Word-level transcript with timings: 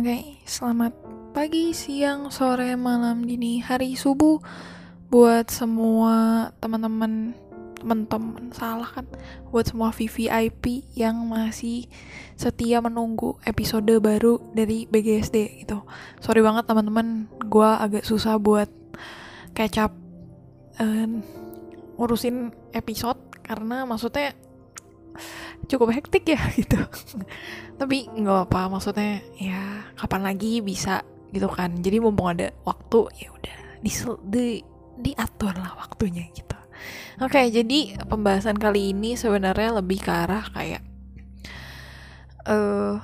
Oke, 0.00 0.40
selamat 0.48 0.96
pagi, 1.36 1.76
siang, 1.76 2.32
sore, 2.32 2.72
malam, 2.72 3.20
dini, 3.20 3.60
hari, 3.60 4.00
subuh 4.00 4.40
buat 5.12 5.52
semua 5.52 6.48
teman-teman 6.56 7.36
teman-teman 7.76 8.48
salah 8.48 8.88
kan 8.88 9.04
buat 9.52 9.68
semua 9.68 9.92
VVIP 9.92 10.88
yang 10.96 11.28
masih 11.28 11.84
setia 12.32 12.80
menunggu 12.80 13.36
episode 13.44 13.92
baru 14.00 14.40
dari 14.56 14.88
BGSD 14.88 15.68
gitu. 15.68 15.84
Sorry 16.24 16.40
banget 16.40 16.64
teman-teman, 16.64 17.28
gue 17.36 17.68
agak 17.68 18.08
susah 18.08 18.40
buat 18.40 18.72
catch 19.52 19.84
up 19.84 19.92
uh, 20.80 21.12
ngurusin 22.00 22.56
episode 22.72 23.20
karena 23.44 23.84
maksudnya 23.84 24.32
cukup 25.66 25.94
hektik 25.94 26.24
ya 26.26 26.40
gitu. 26.60 26.78
Tapi 27.76 28.10
nggak 28.10 28.50
apa 28.50 28.70
maksudnya 28.70 29.22
ya 29.38 29.84
kapan 29.96 30.26
lagi 30.26 30.60
bisa 30.60 31.04
gitu 31.30 31.46
kan. 31.50 31.78
Jadi 31.78 32.02
mumpung 32.02 32.34
ada 32.34 32.50
waktu 32.66 33.00
ya 33.20 33.28
udah 33.30 33.56
di, 33.80 33.90
di 34.28 34.46
diatur 35.00 35.54
lah 35.56 35.78
waktunya 35.78 36.28
gitu. 36.34 36.56
Oke 37.20 37.36
okay, 37.36 37.46
jadi 37.52 38.00
pembahasan 38.08 38.56
kali 38.56 38.96
ini 38.96 39.12
sebenarnya 39.12 39.80
lebih 39.84 40.00
ke 40.00 40.08
arah 40.08 40.44
kayak 40.56 40.82
eh 42.48 42.56
uh, 42.56 42.96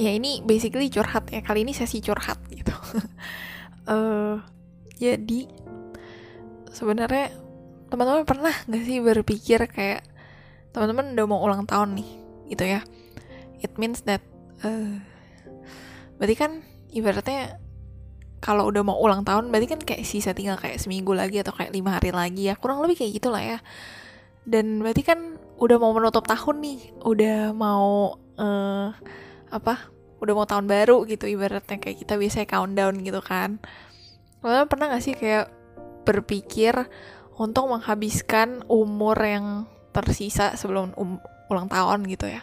ya 0.00 0.10
ini 0.14 0.40
basically 0.40 0.88
curhat 0.88 1.28
ya. 1.28 1.44
Kali 1.44 1.68
ini 1.68 1.76
sesi 1.76 2.00
curhat 2.00 2.40
gitu. 2.48 2.72
Uh, 3.84 4.40
jadi 5.02 5.48
sebenarnya 6.72 7.34
teman-teman 7.88 8.24
pernah 8.28 8.54
nggak 8.68 8.84
sih 8.84 8.98
berpikir 9.00 9.60
kayak 9.68 10.04
teman-teman 10.72 11.16
udah 11.16 11.26
mau 11.26 11.40
ulang 11.42 11.64
tahun 11.64 11.98
nih 11.98 12.10
gitu 12.54 12.64
ya. 12.64 12.80
It 13.58 13.74
means 13.76 14.06
that 14.06 14.22
uh, 14.62 15.00
berarti 16.18 16.36
kan 16.38 16.52
ibaratnya 16.92 17.58
kalau 18.38 18.70
udah 18.70 18.86
mau 18.86 18.98
ulang 19.02 19.26
tahun 19.26 19.50
berarti 19.50 19.66
kan 19.66 19.80
kayak 19.82 20.06
sisa 20.06 20.30
tinggal 20.30 20.54
kayak 20.54 20.78
seminggu 20.78 21.10
lagi 21.10 21.42
atau 21.42 21.50
kayak 21.50 21.74
lima 21.74 21.98
hari 21.98 22.14
lagi 22.14 22.42
ya. 22.50 22.54
Kurang 22.54 22.80
lebih 22.82 23.02
kayak 23.02 23.12
gitulah 23.18 23.42
ya. 23.42 23.58
Dan 24.48 24.80
berarti 24.80 25.02
kan 25.04 25.36
udah 25.58 25.76
mau 25.76 25.90
menutup 25.92 26.24
tahun 26.24 26.62
nih 26.62 26.80
udah 27.02 27.52
mau 27.52 28.14
uh, 28.38 28.88
apa 29.50 29.90
udah 30.22 30.32
mau 30.34 30.46
tahun 30.46 30.70
baru 30.70 31.02
gitu 31.10 31.26
ibaratnya. 31.26 31.82
Kayak 31.82 32.06
kita 32.06 32.14
biasanya 32.14 32.46
countdown 32.46 32.94
gitu 33.02 33.20
kan. 33.20 33.58
Kalian 34.38 34.70
pernah 34.70 34.86
gak 34.94 35.02
sih 35.02 35.18
kayak 35.18 35.50
berpikir 36.06 36.86
untuk 37.38 37.70
menghabiskan 37.70 38.62
umur 38.70 39.18
yang 39.18 39.66
tersisa 40.02 40.54
sebelum 40.54 40.94
um, 40.94 41.18
ulang 41.50 41.66
tahun 41.66 42.06
gitu 42.06 42.28
ya. 42.28 42.42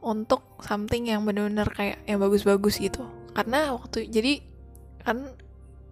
Untuk 0.00 0.42
something 0.62 1.10
yang 1.10 1.26
bener-bener 1.26 1.66
kayak 1.70 2.02
yang 2.06 2.22
bagus-bagus 2.22 2.78
gitu. 2.78 3.04
Karena 3.34 3.74
waktu 3.74 4.06
jadi 4.08 4.40
kan 5.02 5.34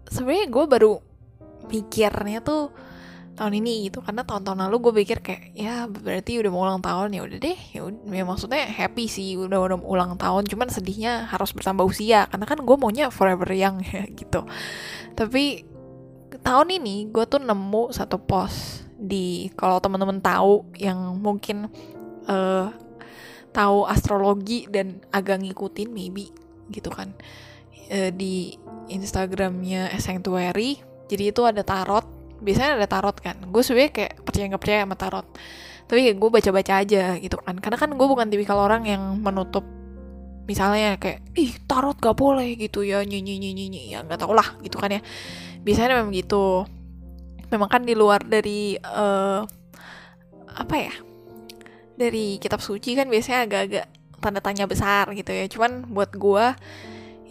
sebenarnya 0.08 0.46
gue 0.50 0.64
baru 0.66 0.92
mikirnya 1.68 2.40
tuh 2.44 2.70
tahun 3.34 3.58
ini 3.58 3.90
gitu. 3.90 3.98
Karena 4.00 4.22
tahun-tahun 4.22 4.70
lalu 4.70 4.76
gue 4.78 4.92
pikir 5.02 5.18
kayak 5.20 5.42
ya 5.58 5.90
berarti 5.90 6.38
udah 6.38 6.50
mau 6.54 6.62
ulang 6.70 6.80
tahun 6.80 7.18
ya 7.18 7.22
udah 7.26 7.38
deh. 7.42 7.58
Ya, 7.74 7.82
ya 7.90 8.24
maksudnya 8.24 8.62
happy 8.70 9.10
sih 9.10 9.34
udah 9.34 9.58
udah 9.58 9.78
ulang 9.82 10.14
tahun. 10.14 10.46
Cuman 10.46 10.70
sedihnya 10.70 11.26
harus 11.26 11.50
bertambah 11.50 11.82
usia. 11.82 12.30
Karena 12.30 12.46
kan 12.46 12.62
gue 12.62 12.76
maunya 12.78 13.10
forever 13.10 13.50
young 13.50 13.82
ya 13.90 14.06
gitu. 14.06 14.46
Tapi 15.18 15.66
tahun 16.44 16.68
ini 16.78 17.10
gue 17.10 17.24
tuh 17.26 17.42
nemu 17.42 17.90
satu 17.90 18.18
post 18.22 18.83
di 18.94 19.50
kalau 19.58 19.82
teman-teman 19.82 20.22
tahu 20.22 20.64
yang 20.78 21.18
mungkin 21.18 21.66
uh, 22.30 22.70
tahu 23.54 23.86
astrologi 23.86 24.66
dan 24.70 25.02
agak 25.14 25.42
ngikutin 25.42 25.88
maybe 25.90 26.30
gitu 26.70 26.90
kan. 26.90 27.14
Uh, 27.90 28.10
di 28.14 28.56
Instagramnya 28.88 29.92
Sanctuary 30.00 30.94
jadi 31.08 31.30
itu 31.30 31.42
ada 31.44 31.62
tarot. 31.62 32.06
Biasanya 32.44 32.80
ada 32.80 32.88
tarot 32.88 33.16
kan. 33.20 33.36
Gue 33.48 33.62
sebenarnya 33.64 33.92
kayak 33.92 34.12
percaya 34.24 34.44
nggak 34.50 34.62
percaya 34.62 34.78
sama 34.84 34.96
tarot. 34.96 35.26
Tapi 35.84 35.98
kayak 36.10 36.16
gue 36.16 36.30
baca-baca 36.32 36.72
aja 36.80 37.02
gitu 37.20 37.36
kan. 37.40 37.54
Karena 37.60 37.76
kan 37.76 37.90
gue 37.92 38.06
bukan 38.08 38.26
tipikal 38.28 38.58
orang 38.60 38.88
yang 38.88 39.02
menutup 39.20 39.64
misalnya 40.44 41.00
kayak 41.00 41.24
ih 41.40 41.56
tarot 41.64 41.96
gak 41.96 42.20
boleh 42.20 42.52
gitu 42.60 42.84
ya 42.84 43.00
nyanyi 43.00 43.40
nyanyi 43.40 43.64
nyanyi 43.64 43.96
ya 43.96 44.04
nggak 44.04 44.20
tau 44.20 44.36
lah 44.36 44.60
gitu 44.60 44.76
kan 44.76 44.92
ya. 44.92 45.00
Biasanya 45.64 46.00
memang 46.00 46.12
gitu 46.12 46.68
memang 47.54 47.70
kan 47.70 47.82
di 47.86 47.94
luar 47.94 48.26
dari 48.26 48.74
uh, 48.74 49.46
apa 50.54 50.74
ya 50.74 50.94
dari 51.94 52.42
kitab 52.42 52.58
suci 52.58 52.98
kan 52.98 53.06
biasanya 53.06 53.46
agak-agak 53.46 53.86
tanda 54.18 54.40
tanya 54.42 54.64
besar 54.66 55.06
gitu 55.14 55.30
ya. 55.30 55.46
Cuman 55.46 55.86
buat 55.92 56.10
gue 56.16 56.46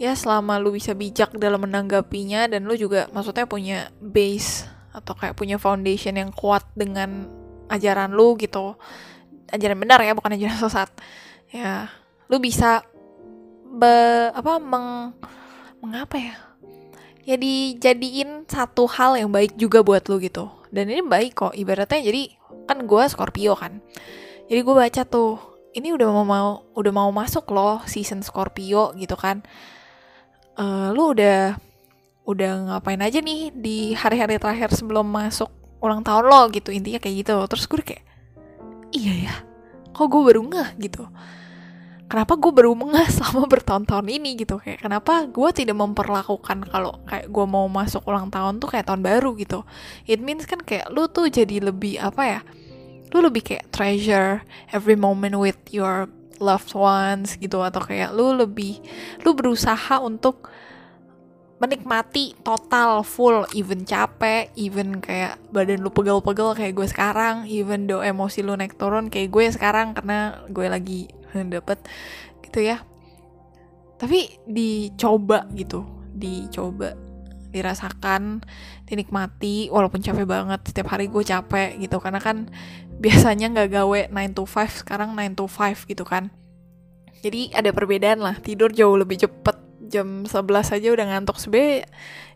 ya 0.00 0.12
selama 0.16 0.58
lu 0.58 0.74
bisa 0.74 0.96
bijak 0.96 1.36
dalam 1.38 1.62
menanggapinya 1.62 2.50
dan 2.50 2.66
lu 2.66 2.74
juga 2.74 3.06
maksudnya 3.12 3.46
punya 3.46 3.92
base 4.00 4.66
atau 4.94 5.14
kayak 5.14 5.34
punya 5.34 5.58
foundation 5.58 6.14
yang 6.14 6.30
kuat 6.30 6.64
dengan 6.72 7.28
ajaran 7.68 8.14
lu 8.14 8.38
gitu. 8.40 8.78
Ajaran 9.50 9.78
benar 9.78 10.00
ya 10.00 10.16
bukan 10.16 10.38
ajaran 10.38 10.58
sesat. 10.64 10.90
Ya 11.50 11.90
lu 12.30 12.40
bisa 12.40 12.86
be 13.74 14.30
apa 14.32 14.62
meng 14.62 15.12
mengapa 15.82 16.16
ya 16.16 16.34
ya 17.24 17.36
dijadiin 17.40 18.44
satu 18.46 18.84
hal 18.88 19.16
yang 19.16 19.32
baik 19.32 19.56
juga 19.56 19.80
buat 19.80 20.04
lu 20.08 20.20
gitu. 20.20 20.48
Dan 20.68 20.92
ini 20.92 21.00
baik 21.00 21.36
kok 21.36 21.52
ibaratnya 21.56 22.00
jadi 22.04 22.22
kan 22.68 22.84
gue 22.84 23.02
Scorpio 23.08 23.56
kan. 23.56 23.80
Jadi 24.48 24.60
gue 24.60 24.74
baca 24.76 25.02
tuh 25.08 25.40
ini 25.74 25.90
udah 25.90 26.08
mau 26.12 26.24
mau 26.24 26.50
udah 26.76 26.92
mau 26.92 27.10
masuk 27.10 27.50
loh 27.50 27.80
season 27.88 28.20
Scorpio 28.20 28.92
gitu 28.94 29.16
kan. 29.16 29.40
Uh, 30.54 30.94
lu 30.94 31.16
udah 31.16 31.58
udah 32.24 32.50
ngapain 32.72 33.00
aja 33.02 33.18
nih 33.20 33.50
di 33.52 33.92
hari-hari 33.92 34.38
terakhir 34.38 34.70
sebelum 34.72 35.04
masuk 35.08 35.50
ulang 35.84 36.00
tahun 36.00 36.24
lo 36.30 36.48
gitu 36.52 36.70
intinya 36.70 37.00
kayak 37.00 37.24
gitu. 37.24 37.34
Terus 37.48 37.64
gue 37.66 37.80
kayak 37.82 38.04
iya 38.94 39.14
ya 39.30 39.34
kok 39.94 40.10
gue 40.10 40.22
baru 40.22 40.42
ngeh? 40.42 40.68
gitu 40.90 41.06
kenapa 42.14 42.38
gue 42.38 42.52
baru 42.54 42.78
mengah 42.78 43.10
selama 43.18 43.50
bertahun-tahun 43.50 44.06
ini 44.06 44.38
gitu. 44.38 44.62
Kayak 44.62 44.86
kenapa 44.86 45.26
gue 45.26 45.50
tidak 45.50 45.74
memperlakukan 45.74 46.70
kalau 46.70 47.02
kayak 47.10 47.26
gue 47.26 47.46
mau 47.50 47.66
masuk 47.66 48.06
ulang 48.06 48.30
tahun 48.30 48.62
tuh 48.62 48.70
kayak 48.70 48.86
tahun 48.86 49.02
baru 49.02 49.34
gitu. 49.34 49.66
It 50.06 50.22
means 50.22 50.46
kan 50.46 50.62
kayak 50.62 50.94
lu 50.94 51.10
tuh 51.10 51.26
jadi 51.26 51.58
lebih 51.58 51.98
apa 51.98 52.22
ya 52.22 52.40
lu 53.10 53.22
lebih 53.22 53.46
kayak 53.46 53.70
treasure 53.74 54.46
every 54.70 54.94
moment 54.94 55.34
with 55.38 55.58
your 55.74 56.06
loved 56.38 56.70
ones 56.70 57.34
gitu. 57.34 57.58
Atau 57.58 57.82
kayak 57.82 58.14
lu 58.14 58.30
lebih 58.30 58.78
lu 59.26 59.34
berusaha 59.34 59.98
untuk 59.98 60.54
menikmati 61.58 62.34
total 62.46 63.02
full 63.06 63.46
even 63.58 63.86
capek 63.86 64.50
even 64.54 64.98
kayak 64.98 65.38
badan 65.54 65.80
lu 65.80 65.88
pegel-pegel 65.88 66.52
kayak 66.52 66.74
gue 66.76 66.86
sekarang 66.90 67.46
even 67.46 67.86
do 67.86 68.02
emosi 68.02 68.42
lu 68.42 68.58
naik 68.58 68.74
turun 68.74 69.06
kayak 69.06 69.30
gue 69.30 69.44
sekarang 69.54 69.94
karena 69.94 70.44
gue 70.50 70.66
lagi 70.66 71.00
dapet 71.54 71.78
gitu 72.44 72.60
ya. 72.62 72.82
Tapi 73.98 74.42
dicoba 74.46 75.46
gitu 75.54 75.86
dicoba 76.14 76.94
dirasakan 77.54 78.42
dinikmati 78.90 79.70
walaupun 79.70 80.02
capek 80.02 80.26
banget. 80.26 80.60
Setiap 80.66 80.90
hari 80.90 81.06
gue 81.06 81.22
capek 81.22 81.78
gitu 81.78 82.02
karena 82.02 82.18
kan 82.18 82.50
biasanya 83.04 83.50
nggak 83.54 83.70
gawe 83.70 84.00
9 84.10 84.36
to 84.38 84.44
5 84.46 84.82
sekarang 84.82 85.14
9 85.14 85.38
to 85.38 85.46
5 85.46 85.90
gitu 85.90 86.02
kan. 86.02 86.30
Jadi 87.22 87.54
ada 87.56 87.70
perbedaan 87.72 88.20
lah 88.20 88.36
tidur 88.42 88.74
jauh 88.74 88.98
lebih 88.98 89.22
cepet. 89.22 89.62
Jam 89.84 90.26
11 90.26 90.74
aja 90.74 90.88
udah 90.90 91.06
ngantuk 91.12 91.36
sebenernya 91.38 91.86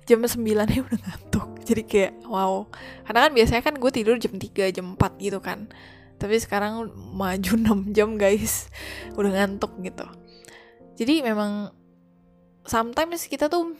jam 0.06 0.22
9 0.22 0.46
ya 0.46 0.80
udah 0.86 1.00
ngantuk. 1.02 1.48
Jadi 1.68 1.82
kayak 1.84 2.12
wow. 2.30 2.70
Karena 3.02 3.28
kan 3.28 3.32
biasanya 3.34 3.62
kan 3.66 3.74
gue 3.74 3.90
tidur 3.90 4.14
jam 4.22 4.38
3 4.38 4.70
jam 4.70 4.86
4 4.94 5.18
gitu 5.18 5.42
kan 5.42 5.66
tapi 6.18 6.36
sekarang 6.42 6.90
maju 7.14 7.52
6 7.90 7.94
jam 7.96 8.18
guys. 8.18 8.66
Udah 9.14 9.30
ngantuk 9.30 9.78
gitu. 9.80 10.04
Jadi 10.98 11.22
memang 11.22 11.70
sometimes 12.66 13.30
kita 13.30 13.46
tuh 13.46 13.78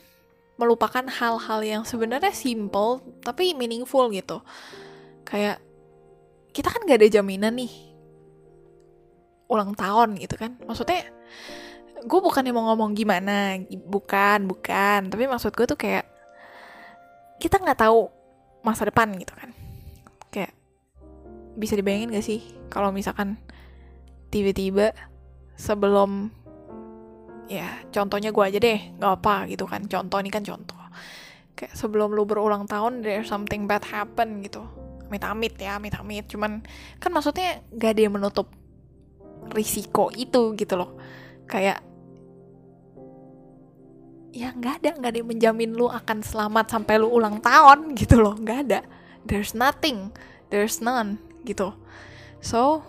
melupakan 0.59 1.03
hal-hal 1.07 1.61
yang 1.63 1.83
sebenarnya 1.83 2.31
simple 2.31 3.03
tapi 3.23 3.53
meaningful 3.59 4.07
gitu. 4.15 4.39
Kayak 5.27 5.59
kita 6.55 6.73
kan 6.73 6.87
gak 6.87 6.99
ada 7.03 7.11
jaminan 7.11 7.59
nih 7.59 7.75
ulang 9.51 9.75
tahun 9.75 10.19
gitu 10.23 10.39
kan. 10.39 10.55
Maksudnya 10.63 11.11
gue 11.99 12.21
bukan 12.23 12.47
yang 12.47 12.55
mau 12.55 12.71
ngomong 12.71 12.95
gimana 12.95 13.59
bukan 13.87 14.47
bukan. 14.47 15.11
Tapi 15.11 15.27
maksud 15.27 15.51
gue 15.59 15.67
tuh 15.67 15.79
kayak 15.79 16.07
kita 17.39 17.59
nggak 17.63 17.79
tahu 17.83 18.11
masa 18.67 18.91
depan 18.91 19.15
gitu 19.15 19.31
kan 19.33 19.58
bisa 21.59 21.75
dibayangin 21.75 22.15
gak 22.15 22.25
sih? 22.25 22.41
Kalau 22.71 22.95
misalkan 22.95 23.37
tiba-tiba 24.31 24.95
sebelum 25.59 26.31
ya 27.51 27.83
contohnya 27.91 28.31
gue 28.31 28.45
aja 28.45 28.59
deh 28.63 28.95
nggak 28.97 29.13
apa 29.19 29.51
gitu 29.51 29.67
kan. 29.67 29.85
Contoh 29.91 30.23
ini 30.23 30.31
kan 30.31 30.47
contoh. 30.47 30.79
Kayak 31.59 31.75
sebelum 31.75 32.15
lu 32.15 32.23
berulang 32.23 32.71
tahun 32.71 33.03
there 33.03 33.27
something 33.27 33.67
bad 33.67 33.83
happen 33.83 34.47
gitu. 34.47 34.63
Amit-amit 35.11 35.59
ya 35.59 35.83
amit-amit. 35.83 36.31
Cuman 36.31 36.63
kan 37.03 37.11
maksudnya 37.11 37.67
gak 37.75 37.99
ada 37.99 38.01
yang 38.07 38.15
menutup 38.15 38.55
risiko 39.51 40.15
itu 40.15 40.55
gitu 40.55 40.79
loh. 40.79 40.95
Kayak 41.51 41.83
ya 44.29 44.53
nggak 44.55 44.85
ada 44.85 44.91
nggak 45.01 45.11
ada 45.11 45.19
yang 45.19 45.31
menjamin 45.33 45.73
lu 45.73 45.89
akan 45.89 46.21
selamat 46.21 46.69
sampai 46.69 47.01
lu 47.01 47.11
ulang 47.11 47.43
tahun 47.43 47.97
gitu 47.99 48.23
loh. 48.23 48.39
Nggak 48.39 48.59
ada. 48.71 48.81
There's 49.27 49.57
nothing. 49.57 50.15
There's 50.49 50.81
none 50.81 51.28
gitu. 51.45 51.75
So 52.41 52.83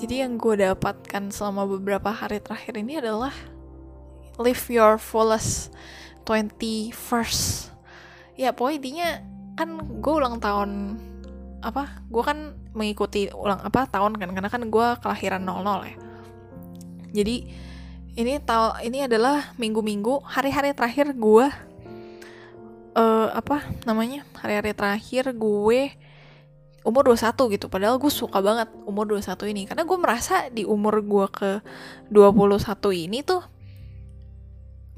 jadi 0.00 0.24
yang 0.24 0.40
gue 0.40 0.56
dapatkan 0.60 1.28
selama 1.28 1.68
beberapa 1.68 2.08
hari 2.08 2.40
terakhir 2.40 2.78
ini 2.80 3.02
adalah 3.02 3.34
live 4.40 4.64
your 4.72 4.96
fullest 4.96 5.74
21st 6.24 7.68
ya 8.40 8.56
pokoknya 8.56 8.76
intinya 8.80 9.08
kan 9.60 9.68
gue 10.00 10.14
ulang 10.16 10.40
tahun 10.40 10.96
apa 11.60 12.00
gue 12.08 12.22
kan 12.24 12.56
mengikuti 12.72 13.28
ulang 13.28 13.60
apa 13.60 13.84
tahun 13.84 14.16
kan 14.16 14.32
karena 14.32 14.48
kan 14.48 14.64
gue 14.72 14.86
kelahiran 15.04 15.44
00 15.44 15.92
ya. 15.92 15.96
Jadi 17.10 17.36
ini 18.16 18.32
tahu 18.40 18.80
ini 18.86 19.04
adalah 19.04 19.52
minggu-minggu 19.60 20.24
hari-hari 20.24 20.72
terakhir 20.72 21.12
gue 21.12 21.46
uh, 22.96 23.28
apa 23.34 23.66
namanya 23.84 24.24
hari-hari 24.40 24.72
terakhir 24.72 25.36
gue 25.36 25.92
umur 26.84 27.12
21 27.12 27.54
gitu. 27.56 27.66
Padahal 27.68 28.00
gue 28.00 28.12
suka 28.12 28.40
banget 28.40 28.68
umur 28.88 29.04
21 29.08 29.52
ini. 29.52 29.62
Karena 29.68 29.84
gue 29.84 29.98
merasa 30.00 30.48
di 30.48 30.64
umur 30.64 31.04
gue 31.04 31.26
ke 31.28 31.50
21 32.08 33.06
ini 33.06 33.20
tuh 33.20 33.44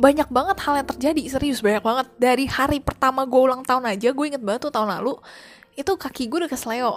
banyak 0.00 0.28
banget 0.32 0.56
hal 0.66 0.74
yang 0.82 0.88
terjadi 0.88 1.22
serius 1.30 1.60
banyak 1.60 1.82
banget. 1.82 2.06
Dari 2.18 2.44
hari 2.48 2.78
pertama 2.82 3.26
gue 3.26 3.40
ulang 3.40 3.62
tahun 3.62 3.86
aja 3.86 4.10
gue 4.10 4.26
inget 4.26 4.42
banget 4.42 4.70
tuh 4.70 4.72
tahun 4.74 4.90
lalu 5.00 5.18
itu 5.78 5.92
kaki 5.94 6.26
gue 6.30 6.46
udah 6.46 6.50
kesleo. 6.50 6.92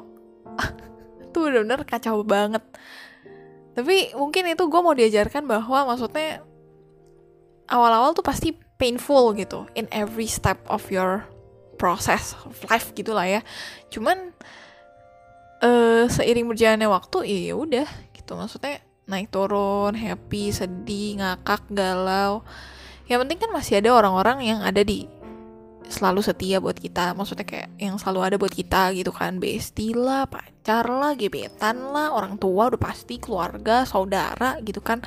Tuh 1.35 1.51
bener-bener 1.51 1.83
kacau 1.83 2.23
banget. 2.23 2.63
Tapi 3.75 4.15
mungkin 4.15 4.47
itu 4.47 4.63
gue 4.71 4.81
mau 4.81 4.95
diajarkan 4.95 5.43
bahwa 5.43 5.91
maksudnya 5.91 6.39
awal-awal 7.67 8.15
tuh 8.15 8.23
pasti 8.23 8.55
painful 8.79 9.35
gitu 9.35 9.67
in 9.75 9.83
every 9.91 10.31
step 10.31 10.63
of 10.71 10.87
your 10.87 11.27
process 11.75 12.31
of 12.47 12.55
life 12.71 12.95
gitulah 12.95 13.27
ya. 13.27 13.41
Cuman 13.91 14.31
uh, 15.65 16.05
seiring 16.05 16.45
berjalannya 16.45 16.85
waktu 16.85 17.17
ya 17.49 17.57
udah 17.57 17.89
gitu. 18.13 18.37
Maksudnya 18.37 18.85
naik 19.09 19.33
turun 19.33 19.97
happy 19.97 20.53
sedih 20.53 21.17
ngakak 21.21 21.65
galau. 21.73 22.45
Yang 23.09 23.19
penting 23.25 23.39
kan 23.41 23.51
masih 23.53 23.73
ada 23.81 23.89
orang-orang 23.93 24.45
yang 24.45 24.59
ada 24.61 24.81
di 24.85 25.09
selalu 25.85 26.21
setia 26.21 26.61
buat 26.61 26.77
kita. 26.77 27.17
Maksudnya 27.17 27.45
kayak 27.45 27.69
yang 27.81 27.97
selalu 27.97 28.19
ada 28.21 28.35
buat 28.37 28.53
kita 28.53 28.93
gitu 28.93 29.09
kan. 29.09 29.41
Bestie 29.41 29.97
lah 29.97 30.29
pacar 30.29 30.85
lah 30.85 31.17
gebetan 31.17 31.93
lah 31.93 32.13
orang 32.13 32.37
tua 32.37 32.69
udah 32.69 32.81
pasti 32.81 33.17
keluarga 33.17 33.85
saudara 33.85 34.61
gitu 34.61 34.81
kan. 34.81 35.01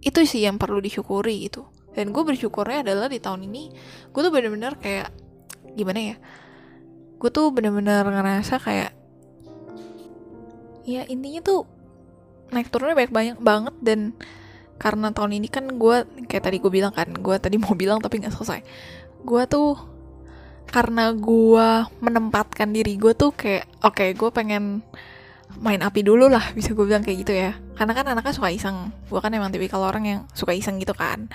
Itu 0.00 0.24
sih 0.24 0.44
yang 0.44 0.56
perlu 0.56 0.80
disyukuri 0.80 1.48
gitu. 1.48 1.68
Dan 1.90 2.14
gue 2.14 2.22
bersyukurnya 2.22 2.86
adalah 2.86 3.10
di 3.10 3.18
tahun 3.18 3.50
ini 3.50 3.74
gue 4.14 4.20
tuh 4.22 4.30
bener-bener 4.30 4.78
kayak 4.78 5.10
gimana 5.74 6.14
ya 6.14 6.16
gue 7.20 7.30
tuh 7.30 7.52
bener-bener 7.52 8.00
ngerasa 8.00 8.56
kayak 8.58 8.99
ya 10.90 11.02
intinya 11.06 11.40
tuh 11.44 11.62
naik 12.50 12.68
turunnya 12.68 12.98
banyak 12.98 13.14
banyak 13.14 13.38
banget 13.38 13.74
dan 13.78 14.00
karena 14.80 15.12
tahun 15.12 15.36
ini 15.36 15.48
kan 15.52 15.68
gue 15.76 15.96
kayak 16.24 16.44
tadi 16.48 16.56
gue 16.56 16.72
bilang 16.72 16.90
kan 16.96 17.12
gue 17.12 17.36
tadi 17.36 17.60
mau 17.60 17.76
bilang 17.76 18.00
tapi 18.00 18.24
nggak 18.24 18.32
selesai. 18.32 18.60
Gue 19.22 19.44
tuh 19.44 19.76
karena 20.70 21.12
gue 21.12 21.68
menempatkan 22.00 22.72
diri 22.72 22.96
gue 22.96 23.12
tuh 23.12 23.36
kayak 23.36 23.68
oke 23.84 24.00
okay, 24.00 24.16
gue 24.16 24.30
pengen 24.32 24.80
main 25.58 25.82
api 25.82 26.06
dulu 26.06 26.30
lah 26.30 26.54
bisa 26.54 26.72
gue 26.72 26.86
bilang 26.88 27.04
kayak 27.04 27.18
gitu 27.28 27.32
ya. 27.36 27.52
Karena 27.76 27.92
kan 27.92 28.08
anaknya 28.08 28.32
suka 28.32 28.48
iseng. 28.48 28.88
Gue 29.12 29.20
kan 29.20 29.28
emang 29.36 29.52
tipikal 29.52 29.84
orang 29.84 30.04
yang 30.08 30.20
suka 30.32 30.56
iseng 30.56 30.80
gitu 30.80 30.96
kan. 30.96 31.28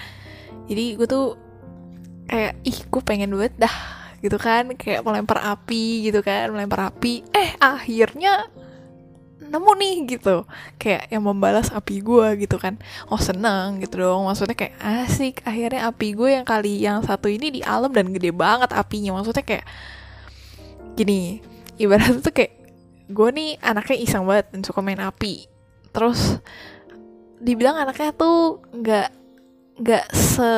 Jadi 0.66 0.98
gue 0.98 1.06
tuh 1.06 1.38
kayak 2.26 2.58
ih 2.66 2.80
gue 2.90 3.02
pengen 3.06 3.30
buat 3.38 3.54
dah 3.62 3.76
gitu 4.26 4.42
kan. 4.42 4.74
Kayak 4.74 5.06
melempar 5.06 5.38
api 5.54 6.10
gitu 6.10 6.26
kan 6.26 6.50
melempar 6.50 6.90
api. 6.90 7.22
Eh 7.30 7.54
akhirnya 7.62 8.50
nemu 9.50 9.72
nih 9.78 9.96
gitu. 10.18 10.46
Kayak 10.82 11.10
yang 11.10 11.24
membalas 11.26 11.70
api 11.72 12.02
gue 12.02 12.28
gitu 12.46 12.58
kan. 12.58 12.78
Oh 13.10 13.20
seneng 13.20 13.82
gitu 13.84 14.02
dong. 14.02 14.26
Maksudnya 14.26 14.58
kayak 14.58 14.76
asik. 14.82 15.42
Akhirnya 15.46 15.90
api 15.90 16.08
gue 16.14 16.30
yang 16.36 16.46
kali 16.46 16.82
yang 16.82 17.02
satu 17.06 17.30
ini 17.30 17.50
di 17.50 17.62
alam 17.62 17.92
dan 17.94 18.10
gede 18.12 18.34
banget 18.34 18.74
apinya. 18.74 19.18
Maksudnya 19.20 19.46
kayak 19.46 19.66
gini 20.96 21.44
ibarat 21.76 22.24
tuh 22.24 22.32
kayak 22.32 22.56
gue 23.12 23.30
nih 23.36 23.60
anaknya 23.62 23.98
iseng 24.00 24.24
banget 24.26 24.50
dan 24.54 24.62
suka 24.64 24.80
main 24.82 25.02
api. 25.02 25.46
Terus 25.92 26.40
dibilang 27.40 27.78
anaknya 27.78 28.16
tuh 28.16 28.64
nggak 28.74 29.10
nggak 29.80 30.06
se 30.16 30.52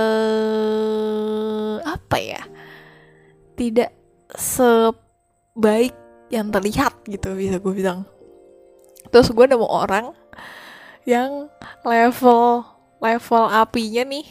apa 1.81 2.18
ya? 2.22 2.42
Tidak 3.57 3.92
sebaik 4.38 5.95
yang 6.28 6.51
terlihat 6.51 7.07
gitu 7.07 7.33
bisa 7.33 7.57
gue 7.57 7.74
bilang 7.74 8.04
terus 9.09 9.31
gue 9.31 9.45
nemu 9.48 9.68
orang 9.68 10.12
yang 11.07 11.48
level 11.88 12.63
level 13.00 13.44
apinya 13.48 14.04
nih 14.04 14.25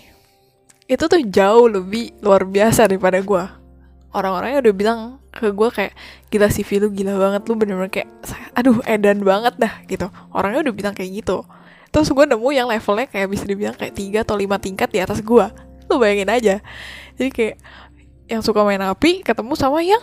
itu 0.86 1.04
tuh 1.08 1.22
jauh 1.26 1.66
lebih 1.66 2.14
luar 2.22 2.46
biasa 2.46 2.86
daripada 2.86 3.18
gue 3.18 3.44
orang-orangnya 4.16 4.64
udah 4.64 4.74
bilang 4.74 5.00
ke 5.36 5.52
gue 5.52 5.68
kayak 5.68 5.92
gila 6.32 6.48
sih 6.48 6.64
lu 6.80 6.88
gila 6.88 7.20
banget 7.20 7.44
lu 7.44 7.54
bener-bener 7.60 7.92
kayak 7.92 8.08
aduh 8.56 8.80
edan 8.88 9.20
banget 9.20 9.54
dah 9.60 9.84
gitu. 9.84 10.08
Orangnya 10.32 10.64
udah 10.64 10.74
bilang 10.74 10.94
kayak 10.96 11.20
gitu. 11.20 11.44
Terus 11.92 12.08
gue 12.08 12.24
nemu 12.24 12.48
yang 12.56 12.66
levelnya 12.72 13.06
kayak 13.12 13.28
bisa 13.28 13.44
dibilang 13.44 13.76
kayak 13.76 13.92
tiga 13.92 14.24
atau 14.24 14.34
lima 14.40 14.56
tingkat 14.56 14.88
di 14.88 15.04
atas 15.04 15.20
gue 15.20 15.46
lu 15.86 15.94
bayangin 16.00 16.32
aja. 16.32 16.54
Jadi 17.20 17.30
kayak 17.30 17.56
yang 18.26 18.42
suka 18.42 18.64
main 18.64 18.80
api 18.82 19.22
ketemu 19.22 19.54
sama 19.54 19.84
yang 19.84 20.02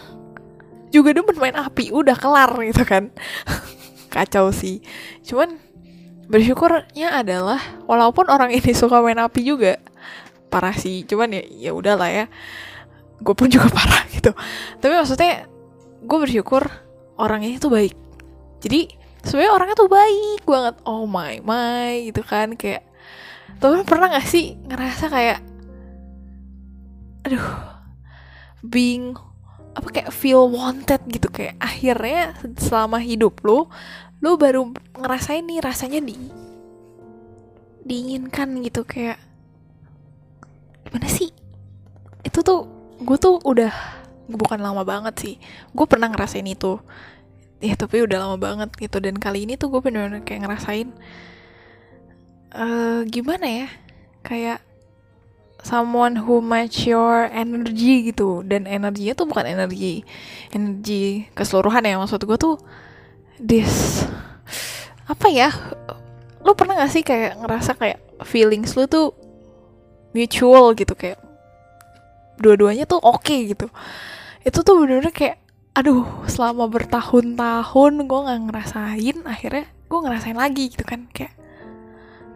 juga 0.94 1.12
demen 1.12 1.36
main 1.42 1.58
api 1.58 1.90
udah 1.90 2.14
kelar 2.16 2.54
gitu 2.64 2.86
kan 2.86 3.10
kacau 4.14 4.54
sih. 4.54 4.86
Cuman 5.26 5.58
bersyukurnya 6.30 7.20
adalah 7.20 7.60
walaupun 7.90 8.30
orang 8.30 8.54
ini 8.54 8.72
suka 8.78 9.02
main 9.02 9.18
api 9.18 9.42
juga 9.42 9.82
parah 10.54 10.78
sih. 10.78 11.02
Cuman 11.10 11.34
ya 11.34 11.44
ya 11.50 11.72
udahlah 11.74 12.10
ya. 12.14 12.26
Gue 13.20 13.34
pun 13.34 13.50
juga 13.50 13.74
parah 13.78 14.06
gitu. 14.14 14.32
Tapi 14.78 14.94
maksudnya 14.94 15.50
gue 16.04 16.18
bersyukur 16.22 16.70
orangnya 17.18 17.58
itu 17.58 17.68
baik. 17.68 17.96
Jadi 18.62 18.94
sebenarnya 19.26 19.52
orangnya 19.58 19.76
tuh 19.76 19.90
baik 19.90 20.44
banget. 20.46 20.76
Oh 20.86 21.10
my 21.10 21.42
my 21.42 22.14
gitu 22.14 22.22
kan 22.22 22.54
kayak. 22.54 22.86
Tapi 23.58 23.86
pernah 23.88 24.12
gak 24.12 24.28
sih 24.28 24.60
ngerasa 24.68 25.08
kayak 25.08 25.40
aduh 27.24 27.48
being 28.60 29.16
apa 29.74 29.88
kayak 29.90 30.12
feel 30.14 30.52
wanted 30.52 31.02
gitu. 31.10 31.32
Kayak 31.32 31.58
akhirnya 31.58 32.36
selama 32.60 33.00
hidup 33.00 33.40
lo 33.42 33.72
lo 34.24 34.40
baru 34.40 34.72
ngerasain 34.96 35.44
nih 35.44 35.60
rasanya 35.60 36.00
di 36.00 36.16
diinginkan 37.84 38.64
gitu 38.64 38.88
kayak 38.88 39.20
gimana 40.88 41.12
sih? 41.12 41.36
Itu 42.24 42.40
tuh 42.40 42.64
gue 43.04 43.18
tuh 43.20 43.44
udah 43.44 43.72
bukan 44.32 44.64
lama 44.64 44.88
banget 44.88 45.16
sih 45.20 45.36
gue 45.76 45.86
pernah 45.86 46.08
ngerasain 46.08 46.48
itu. 46.48 46.80
Ya 47.60 47.76
tapi 47.76 48.04
udah 48.04 48.18
lama 48.24 48.38
banget 48.40 48.72
gitu 48.80 49.04
dan 49.04 49.20
kali 49.20 49.44
ini 49.44 49.60
tuh 49.60 49.72
gue 49.72 49.80
bener-bener 49.84 50.24
kayak 50.24 50.48
ngerasain 50.48 50.92
uh, 52.56 53.02
gimana 53.10 53.46
ya 53.46 53.68
kayak 54.24 54.60
someone 55.64 56.20
who 56.20 56.44
match 56.44 56.88
your 56.88 57.28
energy 57.32 58.12
gitu 58.12 58.44
dan 58.44 58.68
energinya 58.68 59.16
tuh 59.16 59.28
bukan 59.28 59.48
energi 59.48 60.04
energi 60.52 61.28
keseluruhan 61.32 61.88
ya 61.88 61.96
maksud 62.00 62.24
gue 62.24 62.38
tuh 62.38 62.60
this 63.44 64.08
apa 65.04 65.28
ya 65.28 65.52
lo 66.44 66.56
pernah 66.56 66.80
gak 66.80 66.92
sih 66.92 67.04
kayak 67.04 67.44
ngerasa 67.44 67.76
kayak 67.76 68.00
feelings 68.24 68.76
lo 68.80 68.88
tuh 68.88 69.12
mutual 70.16 70.72
gitu 70.78 70.96
kayak 70.96 71.20
dua-duanya 72.40 72.86
tuh 72.90 73.02
oke 73.02 73.24
okay, 73.24 73.54
gitu. 73.54 73.70
Itu 74.44 74.62
tuh 74.62 74.84
bener-bener 74.84 75.14
kayak 75.14 75.42
aduh 75.74 76.06
selama 76.30 76.70
bertahun-tahun 76.70 77.94
gue 78.06 78.20
nggak 78.30 78.42
ngerasain 78.46 79.18
akhirnya 79.26 79.66
gue 79.90 80.00
ngerasain 80.06 80.38
lagi 80.38 80.70
gitu 80.70 80.86
kan 80.86 81.10
kayak 81.10 81.34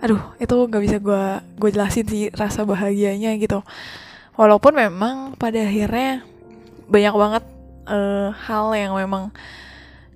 aduh 0.01 0.17
itu 0.41 0.55
nggak 0.57 0.81
bisa 0.81 0.97
gue 0.97 1.23
gue 1.61 1.69
jelasin 1.69 2.05
sih 2.09 2.23
rasa 2.33 2.65
bahagianya 2.65 3.37
gitu. 3.37 3.61
Walaupun 4.37 4.77
memang 4.77 5.33
pada 5.37 5.65
akhirnya 5.65 6.21
banyak 6.89 7.13
banget 7.13 7.43
uh, 7.89 8.29
hal 8.33 8.73
yang 8.77 8.93
memang 8.93 9.33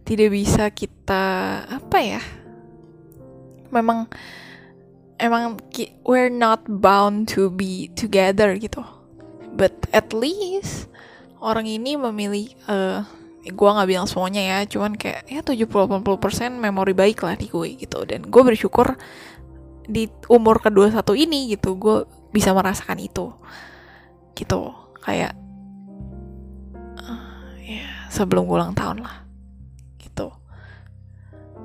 tidak 0.05 0.29
bisa 0.33 0.69
kita 0.73 1.23
apa 1.69 1.97
ya? 2.01 2.21
Memang 3.71 4.09
emang 5.21 5.61
we're 6.03 6.33
not 6.33 6.65
bound 6.67 7.29
to 7.29 7.53
be 7.53 7.93
together 7.93 8.57
gitu. 8.57 8.81
But 9.53 9.87
at 9.93 10.11
least 10.11 10.89
orang 11.37 11.69
ini 11.69 11.95
memilih 11.95 12.51
uh, 12.65 13.05
gue 13.41 13.69
nggak 13.73 13.89
bilang 13.89 14.05
semuanya 14.05 14.41
ya 14.41 14.57
cuman 14.69 14.93
kayak 14.93 15.25
ya 15.25 15.41
70-80% 15.41 16.61
memori 16.61 16.93
baik 16.93 17.21
lah 17.21 17.37
di 17.37 17.47
gue 17.47 17.77
gitu. 17.77 18.03
Dan 18.03 18.25
gue 18.27 18.41
bersyukur 18.41 18.97
di 19.85 20.09
umur 20.29 20.61
kedua 20.61 20.89
satu 20.89 21.13
ini 21.13 21.53
gitu 21.53 21.77
gue 21.77 22.03
bisa 22.33 22.51
merasakan 22.51 22.97
itu. 22.99 23.29
Gitu 24.33 24.59
kayak 25.01 25.33
uh, 27.01 27.57
ya 27.61 27.89
sebelum 28.13 28.45
ulang 28.45 28.77
tahun 28.77 29.01
lah 29.01 29.30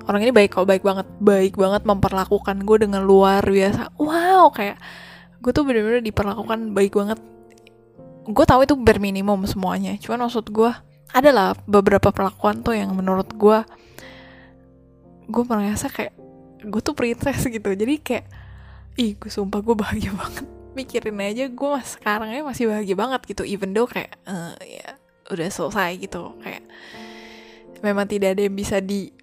orang 0.06 0.20
ini 0.22 0.32
baik 0.32 0.54
kok 0.54 0.66
baik 0.66 0.86
banget 0.86 1.06
baik 1.18 1.54
banget 1.58 1.82
memperlakukan 1.82 2.56
gue 2.62 2.76
dengan 2.86 3.02
luar 3.02 3.42
biasa. 3.42 3.94
Wow 3.98 4.54
kayak 4.54 4.78
gue 5.42 5.52
tuh 5.52 5.66
bener-bener 5.66 6.02
diperlakukan 6.02 6.72
baik 6.72 6.94
banget. 6.94 7.18
Gue 8.26 8.44
tahu 8.46 8.66
itu 8.66 8.74
berminimum 8.78 9.42
semuanya 9.46 9.94
cuman 9.98 10.26
maksud 10.26 10.50
gue 10.50 10.70
adalah 11.14 11.54
beberapa 11.66 12.10
perlakuan 12.10 12.62
tuh 12.62 12.74
yang 12.74 12.90
menurut 12.94 13.30
gue 13.34 13.58
gue 15.26 15.42
merasa 15.46 15.90
kayak 15.90 16.14
gue 16.62 16.80
tuh 16.82 16.94
princess 16.94 17.42
gitu. 17.46 17.70
Jadi 17.74 17.94
kayak 18.02 18.26
ih 18.98 19.18
gue 19.18 19.30
sumpah 19.30 19.62
gue 19.62 19.74
bahagia 19.74 20.14
banget. 20.14 20.46
Mikirin 20.76 21.18
aja 21.24 21.48
gue 21.48 21.68
mas 21.72 21.96
sekarang 21.96 22.30
ya 22.30 22.44
masih 22.44 22.68
bahagia 22.68 22.94
banget 22.94 23.20
gitu 23.26 23.42
even 23.42 23.72
though 23.74 23.88
kayak 23.88 24.14
uh, 24.28 24.54
ya 24.62 24.94
udah 25.34 25.48
selesai 25.50 25.98
gitu. 25.98 26.36
Kayak 26.42 26.62
memang 27.80 28.06
tidak 28.08 28.36
ada 28.36 28.42
yang 28.44 28.56
bisa 28.56 28.78
di 28.80 29.15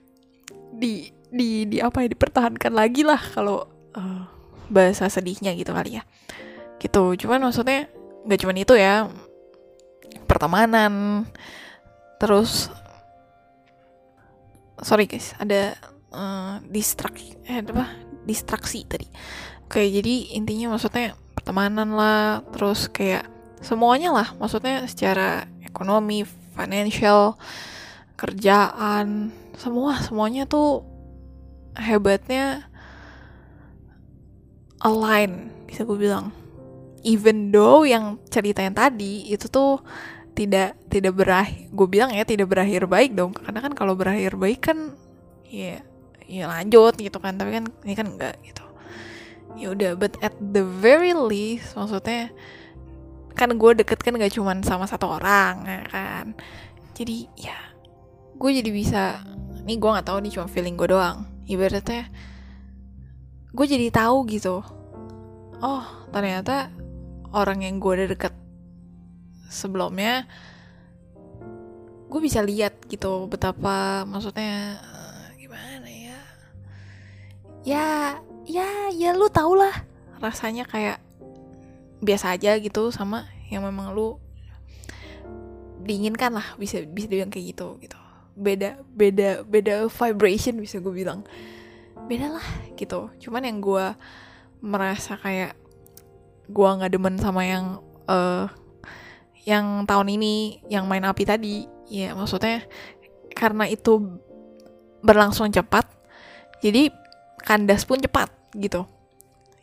di 0.74 1.14
di 1.34 1.66
di 1.70 1.78
apa 1.82 2.06
ya 2.06 2.08
dipertahankan 2.14 2.74
lagi 2.74 3.02
lah 3.06 3.22
kalau 3.34 3.66
uh, 3.98 4.24
bahasa 4.70 5.10
sedihnya 5.10 5.54
gitu 5.54 5.74
kali 5.74 6.02
ya. 6.02 6.04
Gitu 6.82 7.04
cuman 7.26 7.50
maksudnya 7.50 7.90
nggak 8.26 8.40
cuman 8.42 8.58
itu 8.58 8.74
ya. 8.78 9.08
Pertemanan 10.30 11.26
terus 12.18 12.70
sorry 14.82 15.06
guys 15.08 15.36
ada 15.40 15.78
uh, 16.12 16.60
distraksi 16.68 17.38
eh 17.46 17.62
apa 17.62 17.94
distraksi 18.24 18.86
tadi. 18.86 19.08
Oke 19.66 19.90
jadi 19.90 20.38
intinya 20.38 20.76
maksudnya 20.76 21.18
pertemanan 21.34 21.92
lah 21.98 22.46
terus 22.54 22.88
kayak 22.88 23.28
semuanya 23.64 24.12
lah 24.12 24.28
maksudnya 24.38 24.86
secara 24.88 25.48
ekonomi 25.64 26.24
financial 26.54 27.36
kerjaan 28.16 29.34
semua 29.58 30.02
semuanya 30.02 30.50
tuh 30.50 30.86
hebatnya 31.78 32.66
align 34.82 35.50
bisa 35.66 35.88
gue 35.88 35.98
bilang. 35.98 36.30
Even 37.04 37.52
though 37.52 37.84
yang 37.84 38.20
cerita 38.32 38.64
yang 38.64 38.76
tadi 38.76 39.28
itu 39.28 39.48
tuh 39.52 39.84
tidak 40.34 40.74
tidak 40.90 41.14
berakhir 41.14 41.70
gue 41.70 41.88
bilang 41.88 42.10
ya 42.10 42.24
tidak 42.24 42.52
berakhir 42.52 42.88
baik 42.88 43.16
dong. 43.16 43.36
Karena 43.36 43.60
kan 43.64 43.74
kalau 43.76 43.94
berakhir 43.94 44.36
baik 44.40 44.72
kan 44.72 44.96
ya 45.48 45.82
ya 46.28 46.46
lanjut 46.48 46.96
gitu 47.00 47.18
kan. 47.20 47.36
Tapi 47.36 47.52
kan 47.60 47.66
ini 47.84 47.94
kan 47.96 48.08
enggak 48.08 48.36
gitu. 48.44 48.66
Ya 49.54 49.72
udah 49.72 49.92
but 50.00 50.18
at 50.24 50.34
the 50.40 50.66
very 50.66 51.14
least 51.14 51.78
maksudnya 51.78 52.34
kan 53.34 53.50
gue 53.50 53.72
deket 53.82 53.98
kan 53.98 54.14
gak 54.14 54.34
cuman 54.34 54.62
sama 54.62 54.86
satu 54.86 55.10
orang 55.18 55.66
ya 55.66 55.82
kan. 55.90 56.26
Jadi 56.94 57.26
ya 57.38 57.73
gue 58.38 58.50
jadi 58.50 58.70
bisa 58.74 59.22
ini 59.64 59.80
gue 59.80 59.90
nggak 59.90 60.08
tahu 60.08 60.20
nih 60.24 60.32
cuma 60.36 60.48
feeling 60.52 60.76
gue 60.76 60.90
doang. 60.92 61.26
Ibaratnya 61.48 62.12
gue 63.54 63.66
jadi 63.66 63.88
tahu 63.94 64.26
gitu. 64.28 64.66
Oh 65.64 65.86
ternyata 66.12 66.74
orang 67.32 67.64
yang 67.66 67.80
gue 67.80 67.92
udah 67.94 68.10
deket 68.12 68.34
sebelumnya 69.48 70.26
gue 72.10 72.22
bisa 72.22 72.46
lihat 72.46 72.78
gitu 72.90 73.26
betapa 73.26 74.06
maksudnya 74.06 74.78
gimana 75.40 75.88
ya? 75.90 76.20
Ya 77.64 77.88
ya 78.44 78.92
ya 78.92 79.16
lu 79.16 79.32
tau 79.32 79.56
lah 79.56 79.74
rasanya 80.20 80.68
kayak 80.68 81.00
biasa 82.04 82.36
aja 82.36 82.60
gitu 82.60 82.92
sama 82.92 83.26
yang 83.48 83.64
memang 83.64 83.96
lu 83.96 84.20
diinginkan 85.84 86.36
lah 86.36 86.56
bisa 86.60 86.84
bisa 86.84 87.08
dibilang 87.08 87.32
kayak 87.32 87.56
gitu 87.56 87.80
gitu 87.80 88.03
beda 88.34 88.82
beda 88.90 89.46
beda 89.46 89.88
vibration 89.90 90.58
bisa 90.58 90.82
gue 90.82 90.94
bilang. 90.94 91.22
Beda 92.10 92.38
lah 92.40 92.48
gitu. 92.76 93.10
Cuman 93.22 93.46
yang 93.46 93.60
gue 93.62 93.86
merasa 94.64 95.20
kayak 95.20 95.56
gue 96.48 96.68
nggak 96.68 96.92
demen 96.92 97.16
sama 97.20 97.48
yang 97.48 97.80
uh, 98.08 98.48
yang 99.44 99.84
tahun 99.84 100.16
ini 100.16 100.64
yang 100.72 100.88
main 100.88 101.04
api 101.04 101.24
tadi 101.28 101.68
ya 101.92 102.16
maksudnya 102.16 102.64
karena 103.36 103.68
itu 103.68 104.00
berlangsung 105.04 105.52
cepat 105.52 105.84
jadi 106.64 106.92
kandas 107.44 107.84
pun 107.84 108.00
cepat 108.00 108.32
gitu. 108.56 108.88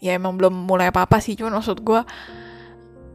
Ya 0.01 0.17
emang 0.17 0.37
belum 0.37 0.53
mulai 0.53 0.89
apa 0.89 1.05
apa 1.05 1.21
sih 1.21 1.37
cuman 1.37 1.61
maksud 1.61 1.81
gue 1.85 2.01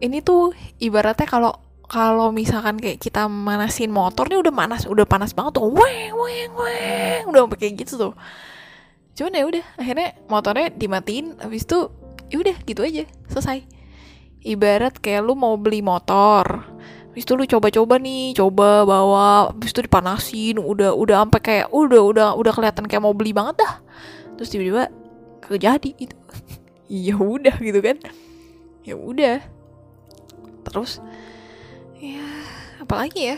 ini 0.02 0.22
tuh 0.22 0.54
ibaratnya 0.82 1.26
kalau 1.26 1.65
kalau 1.86 2.34
misalkan 2.34 2.82
kayak 2.82 2.98
kita 2.98 3.30
manasin 3.30 3.94
motor 3.94 4.26
nih 4.26 4.42
udah 4.42 4.54
panas 4.54 4.90
udah 4.90 5.06
panas 5.06 5.32
banget 5.38 5.62
tuh 5.62 5.70
weng 5.70 6.14
weng 6.18 6.52
weng 6.54 7.24
udah 7.30 7.46
kayak 7.54 7.86
gitu 7.86 8.10
tuh 8.10 8.14
cuman 9.16 9.38
ya 9.40 9.44
udah 9.48 9.66
akhirnya 9.80 10.08
motornya 10.28 10.68
dimatiin 10.74 11.40
habis 11.40 11.64
itu 11.64 11.88
ya 12.28 12.38
udah 12.42 12.56
gitu 12.68 12.82
aja 12.84 13.04
selesai 13.32 13.64
ibarat 14.44 14.98
kayak 15.00 15.24
lu 15.24 15.34
mau 15.38 15.56
beli 15.56 15.80
motor 15.80 16.76
Habis 17.16 17.32
itu 17.32 17.40
lu 17.40 17.48
coba-coba 17.48 17.96
nih, 17.96 18.36
coba 18.36 18.84
bawa, 18.84 19.48
habis 19.48 19.72
itu 19.72 19.88
dipanasin, 19.88 20.60
udah 20.60 20.92
udah 20.92 21.24
sampai 21.24 21.40
kayak 21.40 21.68
udah 21.72 22.04
udah 22.12 22.28
udah 22.36 22.52
kelihatan 22.52 22.92
kayak 22.92 23.08
mau 23.08 23.16
beli 23.16 23.32
banget 23.32 23.64
dah. 23.64 23.80
Terus 24.36 24.52
tiba-tiba 24.52 24.92
kejadi 25.48 25.96
itu. 25.96 26.12
ya 27.08 27.16
udah 27.16 27.56
gitu 27.64 27.80
kan. 27.80 28.04
Ya 28.84 29.00
udah. 29.00 29.40
Terus 30.68 31.00
ya 32.00 32.28
apalagi 32.84 33.36
ya? 33.36 33.38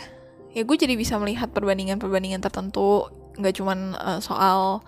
Ya 0.55 0.61
gue 0.65 0.77
jadi 0.77 0.97
bisa 0.97 1.19
melihat 1.21 1.53
perbandingan-perbandingan 1.53 2.41
tertentu 2.41 3.05
nggak 3.37 3.55
cuman 3.61 3.93
uh, 3.93 4.19
soal 4.19 4.81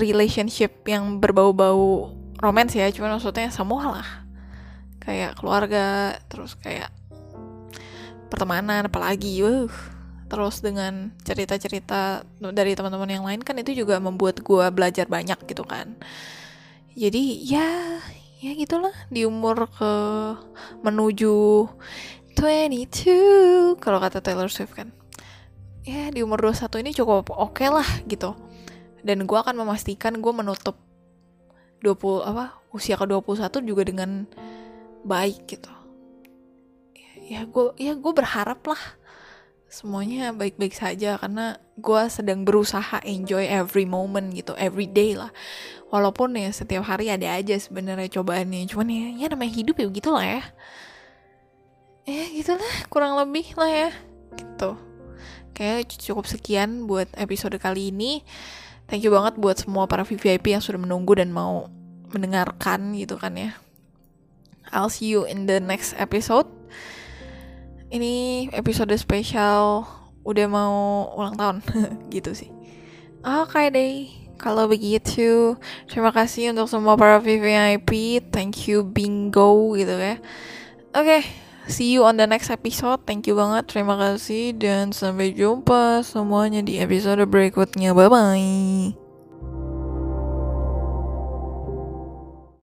relationship 0.00 0.84
yang 0.88 1.20
berbau-bau 1.20 2.16
romance 2.40 2.72
ya, 2.76 2.88
cuman 2.88 3.20
maksudnya 3.20 3.52
semua 3.52 4.00
lah. 4.00 4.08
Kayak 5.04 5.36
keluarga 5.40 6.16
terus 6.32 6.56
kayak 6.56 6.88
pertemanan 8.32 8.88
apalagi 8.88 9.44
uh. 9.44 9.68
Terus 10.28 10.60
dengan 10.60 11.08
cerita-cerita 11.24 12.20
dari 12.52 12.76
teman-teman 12.76 13.08
yang 13.08 13.24
lain 13.24 13.40
kan 13.40 13.56
itu 13.56 13.72
juga 13.72 13.96
membuat 13.96 14.44
gue 14.44 14.64
belajar 14.68 15.08
banyak 15.08 15.40
gitu 15.48 15.64
kan. 15.64 15.96
Jadi 16.92 17.48
ya 17.48 17.96
ya 18.38 18.52
gitulah 18.54 18.94
di 19.08 19.24
umur 19.24 19.66
ke 19.72 19.92
menuju 20.84 21.66
22 22.38 23.82
kalau 23.82 23.98
kata 23.98 24.22
Taylor 24.22 24.46
Swift 24.46 24.78
kan 24.78 24.94
ya 25.82 26.14
di 26.14 26.22
umur 26.22 26.38
21 26.38 26.86
ini 26.86 26.94
cukup 26.94 27.34
oke 27.34 27.58
okay 27.58 27.66
lah 27.66 27.86
gitu. 28.06 28.38
Dan 29.02 29.26
gue 29.26 29.38
akan 29.38 29.58
memastikan 29.58 30.22
gue 30.22 30.30
menutup 30.30 30.78
20 31.82 32.30
apa 32.30 32.62
usia 32.70 32.94
ke 32.94 33.10
21 33.10 33.42
juga 33.66 33.82
dengan 33.82 34.28
baik 35.02 35.50
gitu. 35.50 35.72
Ya 37.26 37.42
gue 37.42 37.74
ya 37.74 37.98
gue 37.98 38.12
berharap 38.14 38.62
lah 38.70 38.82
semuanya 39.68 40.32
baik-baik 40.32 40.72
saja 40.72 41.18
karena 41.20 41.60
gue 41.74 42.02
sedang 42.08 42.46
berusaha 42.46 43.02
enjoy 43.04 43.44
every 43.50 43.84
moment 43.84 44.30
gitu 44.30 44.54
every 44.54 44.86
day 44.86 45.18
lah. 45.18 45.34
Walaupun 45.90 46.38
ya 46.38 46.54
setiap 46.54 46.86
hari 46.86 47.10
ada 47.10 47.34
aja 47.34 47.58
sebenarnya 47.58 48.06
cobaannya 48.14 48.68
cuman 48.70 48.86
ya 48.94 49.06
ya 49.24 49.26
namanya 49.26 49.52
hidup 49.58 49.74
ya 49.80 49.90
gitu 49.90 50.14
lah 50.14 50.26
ya 50.38 50.42
ya 52.08 52.24
gitulah 52.32 52.74
kurang 52.88 53.20
lebih 53.20 53.52
lah 53.60 53.68
ya 53.68 53.90
gitu 54.32 54.80
kayak 55.52 55.92
cukup 56.00 56.24
sekian 56.24 56.88
buat 56.88 57.12
episode 57.20 57.60
kali 57.60 57.92
ini 57.92 58.24
thank 58.88 59.04
you 59.04 59.12
banget 59.12 59.36
buat 59.36 59.60
semua 59.60 59.84
para 59.84 60.08
VVIP 60.08 60.56
yang 60.56 60.64
sudah 60.64 60.80
menunggu 60.80 61.12
dan 61.20 61.28
mau 61.28 61.68
mendengarkan 62.08 62.96
gitu 62.96 63.20
kan 63.20 63.36
ya 63.36 63.52
I'll 64.72 64.92
see 64.92 65.08
you 65.08 65.24
in 65.24 65.48
the 65.48 65.60
next 65.60 65.96
episode. 65.96 66.48
Ini 67.88 68.48
episode 68.52 68.92
spesial 69.00 69.88
udah 70.28 70.46
mau 70.48 71.08
ulang 71.16 71.36
tahun 71.40 71.56
gitu 72.14 72.36
sih. 72.36 72.52
Oke 73.24 73.48
okay 73.48 73.66
deh. 73.72 73.94
Kalau 74.38 74.70
begitu, 74.70 75.58
terima 75.90 76.14
kasih 76.14 76.54
untuk 76.54 76.70
semua 76.70 76.94
para 76.94 77.18
VVIP. 77.18 78.22
Thank 78.30 78.70
you 78.70 78.86
bingo 78.86 79.74
gitu 79.74 79.98
ya. 79.98 80.22
Oke, 80.94 81.02
okay, 81.02 81.22
see 81.68 81.92
you 81.92 82.04
on 82.04 82.16
the 82.16 82.26
next 82.26 82.48
episode. 82.50 83.04
Thank 83.04 83.28
you 83.28 83.36
banget, 83.36 83.68
terima 83.70 83.94
kasih 83.94 84.56
dan 84.56 84.90
sampai 84.90 85.32
jumpa 85.32 86.02
semuanya 86.04 86.64
di 86.64 86.80
episode 86.80 87.22
berikutnya. 87.28 87.92
Bye 87.96 88.10
bye. 88.10 89.07